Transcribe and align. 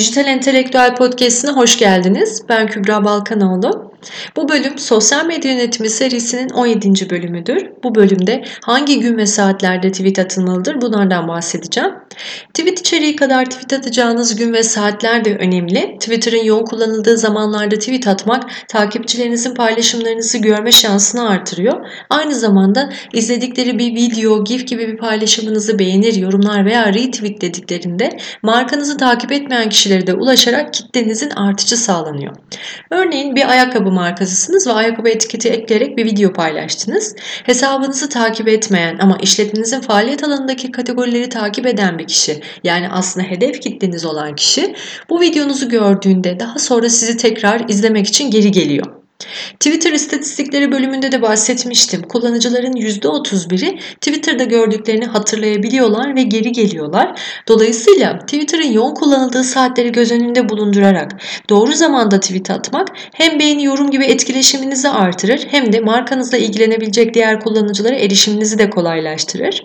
Dijital 0.00 0.26
Entelektüel 0.26 0.96
Podcast'ine 0.96 1.50
hoş 1.50 1.78
geldiniz. 1.78 2.42
Ben 2.48 2.66
Kübra 2.66 3.04
Balkanoğlu. 3.04 3.89
Bu 4.36 4.48
bölüm 4.48 4.78
sosyal 4.78 5.26
medya 5.26 5.52
yönetimi 5.52 5.90
serisinin 5.90 6.48
17. 6.48 7.10
bölümüdür. 7.10 7.66
Bu 7.84 7.94
bölümde 7.94 8.44
hangi 8.62 9.00
gün 9.00 9.16
ve 9.16 9.26
saatlerde 9.26 9.92
tweet 9.92 10.18
atılmalıdır 10.18 10.80
bunlardan 10.80 11.28
bahsedeceğim. 11.28 11.90
Tweet 12.54 12.80
içeriği 12.80 13.16
kadar 13.16 13.44
tweet 13.44 13.72
atacağınız 13.72 14.36
gün 14.36 14.52
ve 14.52 14.62
saatler 14.62 15.24
de 15.24 15.36
önemli. 15.36 15.96
Twitter'ın 16.00 16.44
yoğun 16.44 16.64
kullanıldığı 16.64 17.18
zamanlarda 17.18 17.78
tweet 17.78 18.08
atmak 18.08 18.50
takipçilerinizin 18.68 19.54
paylaşımlarınızı 19.54 20.38
görme 20.38 20.72
şansını 20.72 21.28
artırıyor. 21.28 21.86
Aynı 22.10 22.34
zamanda 22.34 22.90
izledikleri 23.12 23.78
bir 23.78 23.94
video, 23.94 24.44
gif 24.44 24.66
gibi 24.66 24.88
bir 24.88 24.96
paylaşımınızı 24.96 25.78
beğenir, 25.78 26.14
yorumlar 26.14 26.64
veya 26.64 26.86
retweet 26.86 27.40
dediklerinde 27.40 28.18
markanızı 28.42 28.96
takip 28.96 29.32
etmeyen 29.32 29.68
kişilere 29.68 30.06
de 30.06 30.14
ulaşarak 30.14 30.74
kitlenizin 30.74 31.30
artışı 31.30 31.76
sağlanıyor. 31.76 32.36
Örneğin 32.90 33.36
bir 33.36 33.50
ayakkabı 33.50 33.89
markasısınız 33.90 34.66
ve 34.66 34.72
ayakkabı 34.72 35.08
etiketi 35.08 35.48
ekleyerek 35.48 35.96
bir 35.96 36.04
video 36.04 36.32
paylaştınız. 36.32 37.16
Hesabınızı 37.44 38.08
takip 38.08 38.48
etmeyen 38.48 38.98
ama 38.98 39.18
işletmenizin 39.22 39.80
faaliyet 39.80 40.24
alanındaki 40.24 40.72
kategorileri 40.72 41.28
takip 41.28 41.66
eden 41.66 41.98
bir 41.98 42.06
kişi 42.06 42.40
yani 42.64 42.88
aslında 42.88 43.26
hedef 43.26 43.60
kitleniz 43.60 44.04
olan 44.04 44.34
kişi 44.34 44.74
bu 45.10 45.20
videonuzu 45.20 45.68
gördüğünde 45.68 46.40
daha 46.40 46.58
sonra 46.58 46.88
sizi 46.88 47.16
tekrar 47.16 47.68
izlemek 47.68 48.06
için 48.06 48.30
geri 48.30 48.50
geliyor. 48.50 48.99
Twitter 49.60 49.92
istatistikleri 49.92 50.72
bölümünde 50.72 51.12
de 51.12 51.22
bahsetmiştim. 51.22 52.02
Kullanıcıların 52.02 52.72
%31'i 52.72 53.78
Twitter'da 53.78 54.44
gördüklerini 54.44 55.06
hatırlayabiliyorlar 55.06 56.16
ve 56.16 56.22
geri 56.22 56.52
geliyorlar. 56.52 57.20
Dolayısıyla 57.48 58.18
Twitter'ın 58.18 58.72
yoğun 58.72 58.94
kullanıldığı 58.94 59.44
saatleri 59.44 59.92
göz 59.92 60.12
önünde 60.12 60.48
bulundurarak 60.48 61.12
doğru 61.48 61.72
zamanda 61.72 62.20
tweet 62.20 62.50
atmak 62.50 62.88
hem 63.12 63.38
beğeni 63.38 63.64
yorum 63.64 63.90
gibi 63.90 64.04
etkileşiminizi 64.04 64.88
artırır 64.88 65.46
hem 65.50 65.72
de 65.72 65.80
markanızla 65.80 66.36
ilgilenebilecek 66.36 67.14
diğer 67.14 67.40
kullanıcılara 67.40 67.94
erişiminizi 67.94 68.58
de 68.58 68.70
kolaylaştırır. 68.70 69.62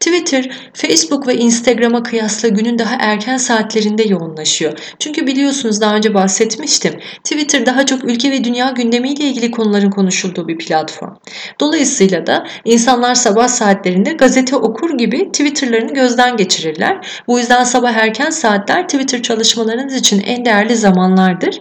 Twitter, 0.00 0.50
Facebook 0.74 1.26
ve 1.26 1.36
Instagram'a 1.36 2.02
kıyasla 2.02 2.48
günün 2.48 2.78
daha 2.78 2.94
erken 3.00 3.36
saatlerinde 3.36 4.02
yoğunlaşıyor. 4.02 4.78
Çünkü 4.98 5.26
biliyorsunuz 5.26 5.80
daha 5.80 5.96
önce 5.96 6.14
bahsetmiştim. 6.14 7.00
Twitter 7.24 7.66
daha 7.66 7.86
çok 7.86 8.04
ülke 8.04 8.30
ve 8.30 8.44
dünya 8.44 8.70
gündemiyle 8.70 9.24
ilgili 9.24 9.50
konuların 9.50 9.90
konuşulduğu 9.90 10.48
bir 10.48 10.58
platform. 10.58 11.14
Dolayısıyla 11.60 12.26
da 12.26 12.46
insanlar 12.64 13.14
sabah 13.14 13.48
saatlerinde 13.48 14.12
gazete 14.12 14.56
okur 14.56 14.98
gibi 14.98 15.32
Twitter'larını 15.32 15.94
gözden 15.94 16.36
geçirirler. 16.36 17.22
Bu 17.26 17.38
yüzden 17.38 17.64
sabah 17.64 17.92
erken 17.92 18.30
saatler 18.30 18.88
Twitter 18.88 19.22
çalışmalarınız 19.22 19.94
için 19.94 20.20
en 20.20 20.44
değerli 20.44 20.76
zamanlardır. 20.76 21.60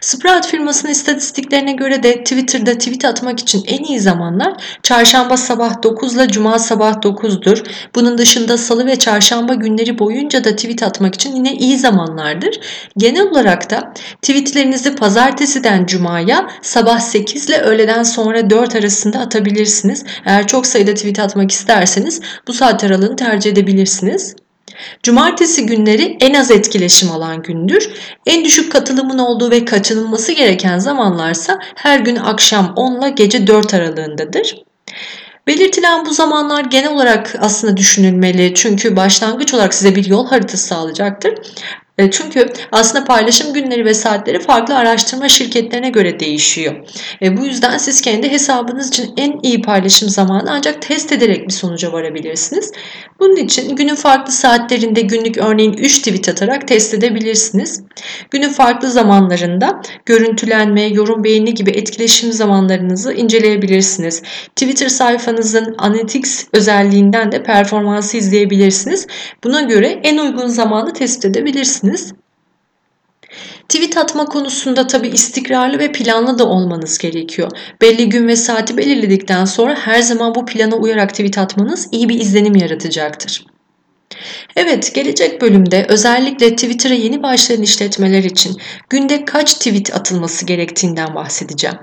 Sprout 0.00 0.46
firmasının 0.46 0.92
istatistiklerine 0.92 1.72
göre 1.72 2.02
de 2.02 2.24
Twitter'da 2.24 2.78
tweet 2.78 3.04
atmak 3.04 3.40
için 3.40 3.64
en 3.66 3.84
iyi 3.84 4.00
zamanlar 4.00 4.52
çarşamba 4.82 5.36
sabah 5.36 5.82
9 5.82 6.14
ile 6.14 6.28
cuma 6.28 6.58
sabah 6.58 7.02
9'dur. 7.30 7.64
Bunun 7.94 8.18
dışında 8.18 8.58
salı 8.58 8.86
ve 8.86 8.98
çarşamba 8.98 9.54
günleri 9.54 9.98
boyunca 9.98 10.44
da 10.44 10.56
tweet 10.56 10.82
atmak 10.82 11.14
için 11.14 11.36
yine 11.36 11.54
iyi 11.54 11.78
zamanlardır. 11.78 12.60
Genel 12.96 13.22
olarak 13.22 13.70
da 13.70 13.94
tweetlerinizi 14.22 14.96
pazartesiden 14.96 15.86
cumaya 15.86 16.50
sabah 16.62 17.00
8 17.00 17.48
ile 17.48 17.60
öğleden 17.60 18.02
sonra 18.02 18.50
4 18.50 18.76
arasında 18.76 19.18
atabilirsiniz. 19.18 20.04
Eğer 20.24 20.46
çok 20.46 20.66
sayıda 20.66 20.94
tweet 20.94 21.18
atmak 21.18 21.50
isterseniz 21.50 22.20
bu 22.48 22.52
saat 22.52 22.84
aralığını 22.84 23.16
tercih 23.16 23.52
edebilirsiniz. 23.52 24.36
Cumartesi 25.02 25.66
günleri 25.66 26.16
en 26.20 26.34
az 26.34 26.50
etkileşim 26.50 27.10
alan 27.10 27.42
gündür. 27.42 27.90
En 28.26 28.44
düşük 28.44 28.72
katılımın 28.72 29.18
olduğu 29.18 29.50
ve 29.50 29.64
kaçınılması 29.64 30.32
gereken 30.32 30.78
zamanlarsa 30.78 31.58
her 31.74 32.00
gün 32.00 32.16
akşam 32.16 32.72
10 32.76 33.00
ile 33.00 33.10
gece 33.10 33.46
4 33.46 33.74
aralığındadır. 33.74 34.69
Belirtilen 35.46 36.06
bu 36.06 36.12
zamanlar 36.12 36.64
genel 36.64 36.92
olarak 36.92 37.36
aslında 37.38 37.76
düşünülmeli 37.76 38.54
çünkü 38.54 38.96
başlangıç 38.96 39.54
olarak 39.54 39.74
size 39.74 39.96
bir 39.96 40.04
yol 40.04 40.26
haritası 40.26 40.66
sağlayacaktır. 40.66 41.34
E, 42.00 42.10
çünkü 42.10 42.48
aslında 42.72 43.04
paylaşım 43.04 43.52
günleri 43.52 43.84
ve 43.84 43.94
saatleri 43.94 44.40
farklı 44.40 44.76
araştırma 44.76 45.28
şirketlerine 45.28 45.90
göre 45.90 46.20
değişiyor. 46.20 46.74
E, 47.22 47.36
bu 47.36 47.46
yüzden 47.46 47.78
siz 47.78 48.00
kendi 48.00 48.30
hesabınız 48.30 48.88
için 48.88 49.12
en 49.16 49.40
iyi 49.42 49.62
paylaşım 49.62 50.08
zamanı 50.08 50.50
ancak 50.50 50.82
test 50.82 51.12
ederek 51.12 51.48
bir 51.48 51.52
sonuca 51.52 51.92
varabilirsiniz. 51.92 52.72
Bunun 53.20 53.36
için 53.36 53.76
günün 53.76 53.94
farklı 53.94 54.32
saatlerinde 54.32 55.00
günlük 55.00 55.38
örneğin 55.38 55.72
3 55.72 55.98
tweet 55.98 56.28
atarak 56.28 56.68
test 56.68 56.94
edebilirsiniz. 56.94 57.82
Günün 58.30 58.48
farklı 58.48 58.90
zamanlarında 58.90 59.82
görüntülenme, 60.06 60.82
yorum 60.82 61.24
beğeni 61.24 61.54
gibi 61.54 61.70
etkileşim 61.70 62.32
zamanlarınızı 62.32 63.12
inceleyebilirsiniz. 63.12 64.22
Twitter 64.56 64.88
sayfanızın 64.88 65.74
Analytics 65.78 66.46
özelliğinden 66.52 67.32
de 67.32 67.42
performansı 67.42 68.16
izleyebilirsiniz. 68.16 69.06
Buna 69.44 69.60
göre 69.60 70.00
en 70.02 70.18
uygun 70.18 70.46
zamanı 70.46 70.92
tespit 70.92 71.24
edebilirsiniz 71.24 71.89
yapabilirsiniz. 71.90 72.14
Tweet 73.68 73.96
atma 73.96 74.24
konusunda 74.24 74.86
tabi 74.86 75.08
istikrarlı 75.08 75.78
ve 75.78 75.92
planlı 75.92 76.38
da 76.38 76.48
olmanız 76.48 76.98
gerekiyor. 76.98 77.50
Belli 77.82 78.08
gün 78.08 78.28
ve 78.28 78.36
saati 78.36 78.76
belirledikten 78.76 79.44
sonra 79.44 79.74
her 79.74 80.02
zaman 80.02 80.34
bu 80.34 80.46
plana 80.46 80.76
uyarak 80.76 81.10
tweet 81.10 81.38
atmanız 81.38 81.88
iyi 81.92 82.08
bir 82.08 82.20
izlenim 82.20 82.56
yaratacaktır. 82.56 83.49
Evet, 84.56 84.94
gelecek 84.94 85.40
bölümde 85.40 85.86
özellikle 85.88 86.50
Twitter'a 86.50 86.94
yeni 86.94 87.22
başlayan 87.22 87.62
işletmeler 87.62 88.24
için 88.24 88.56
günde 88.90 89.24
kaç 89.24 89.54
tweet 89.54 89.94
atılması 89.94 90.46
gerektiğinden 90.46 91.14
bahsedeceğim. 91.14 91.78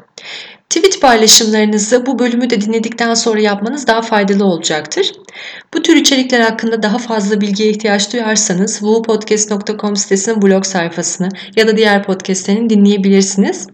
Tweet 0.69 1.01
paylaşımlarınızı 1.01 2.05
bu 2.05 2.19
bölümü 2.19 2.49
de 2.49 2.61
dinledikten 2.61 3.13
sonra 3.13 3.39
yapmanız 3.39 3.87
daha 3.87 4.01
faydalı 4.01 4.45
olacaktır. 4.45 5.11
Bu 5.73 5.81
tür 5.81 5.95
içerikler 5.95 6.39
hakkında 6.39 6.83
daha 6.83 6.97
fazla 6.97 7.41
bilgiye 7.41 7.69
ihtiyaç 7.69 8.13
duyarsanız 8.13 8.79
www.podcast.com 8.79 9.95
sitesinin 9.95 10.41
blog 10.41 10.65
sayfasını 10.65 11.29
ya 11.55 11.67
da 11.67 11.77
diğer 11.77 12.03
podcastlerini 12.03 12.69
dinleyebilirsiniz. 12.69 13.67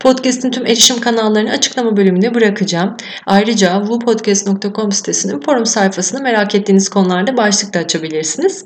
Podcast'in 0.00 0.50
tüm 0.50 0.66
erişim 0.66 1.00
kanallarını 1.00 1.50
açıklama 1.50 1.96
bölümüne 1.96 2.34
bırakacağım. 2.34 2.96
Ayrıca 3.26 3.80
wupodcast.com 3.80 4.92
sitesinin 4.92 5.40
forum 5.40 5.66
sayfasını 5.66 6.22
merak 6.22 6.54
ettiğiniz 6.54 6.88
konularda 6.88 7.36
başlıkta 7.36 7.78
açabilirsiniz. 7.78 8.64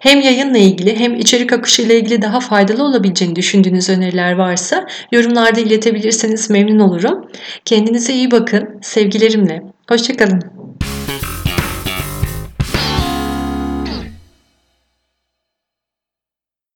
Hem 0.00 0.20
yayınla 0.20 0.58
ilgili 0.58 0.98
hem 0.98 1.14
içerik 1.14 1.52
akışı 1.52 1.82
ile 1.82 1.98
ilgili 1.98 2.22
daha 2.22 2.40
faydalı 2.40 2.84
olabileceğini 2.84 3.36
düşündüğünüz 3.36 3.88
öneriler 3.88 4.32
varsa 4.32 4.86
yorumlarda 5.12 5.60
iletebilirseniz 5.60 6.50
memnun 6.50 6.78
olurum. 6.78 7.26
Kendinize 7.64 8.12
iyi 8.12 8.30
bakın. 8.30 8.68
Sevgilerimle. 8.82 9.62
Hoşçakalın. 9.88 10.59